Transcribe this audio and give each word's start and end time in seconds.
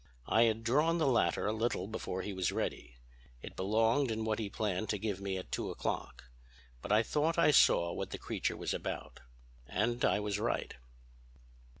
I 0.25 0.45
had 0.45 0.63
drawn 0.63 0.97
the 0.97 1.05
latter 1.05 1.45
a 1.45 1.53
little 1.53 1.87
before 1.87 2.23
he 2.23 2.33
was 2.33 2.51
ready. 2.51 2.95
It 3.43 3.55
belonged 3.55 4.09
in 4.09 4.25
what 4.25 4.39
he 4.39 4.49
planned 4.49 4.89
to 4.89 4.97
give 4.97 5.21
me 5.21 5.37
at 5.37 5.51
two 5.51 5.69
o'clock. 5.69 6.23
But 6.81 6.91
I 6.91 7.03
thought 7.03 7.37
I 7.37 7.51
saw 7.51 7.93
what 7.93 8.09
the 8.09 8.17
creature 8.17 8.57
was 8.57 8.73
about. 8.73 9.19
And 9.67 10.03
I 10.03 10.19
was 10.19 10.39
right." 10.39 10.73